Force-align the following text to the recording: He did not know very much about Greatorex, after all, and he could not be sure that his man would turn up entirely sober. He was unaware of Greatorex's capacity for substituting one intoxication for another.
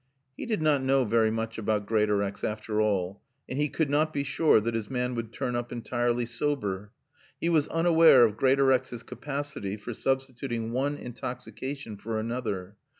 He 0.35 0.47
did 0.47 0.63
not 0.63 0.81
know 0.81 1.05
very 1.05 1.29
much 1.29 1.59
about 1.59 1.85
Greatorex, 1.85 2.43
after 2.43 2.81
all, 2.81 3.21
and 3.47 3.59
he 3.59 3.69
could 3.69 3.91
not 3.91 4.11
be 4.11 4.23
sure 4.23 4.59
that 4.59 4.73
his 4.73 4.89
man 4.89 5.13
would 5.13 5.31
turn 5.31 5.55
up 5.55 5.71
entirely 5.71 6.25
sober. 6.25 6.91
He 7.39 7.49
was 7.49 7.67
unaware 7.67 8.25
of 8.25 8.35
Greatorex's 8.35 9.03
capacity 9.03 9.77
for 9.77 9.93
substituting 9.93 10.71
one 10.71 10.97
intoxication 10.97 11.97
for 11.97 12.19
another. 12.19 12.77